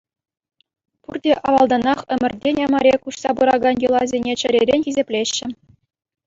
Пурте 1.03 1.31
авалтанах 1.49 1.99
ӗмӗртен 2.15 2.55
ӗмӗре 2.65 2.95
куҫса 3.05 3.31
пыракан 3.41 3.75
йӑласене 3.85 4.33
чӗререн 4.45 4.81
хисеплеҫҫӗ. 4.89 5.47